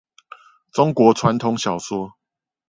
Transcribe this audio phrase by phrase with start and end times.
[0.71, 2.13] 中國傳統小說